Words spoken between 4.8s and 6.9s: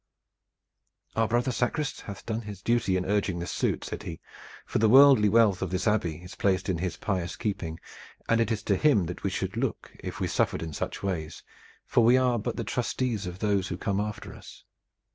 worldly wealth of this Abbey is placed in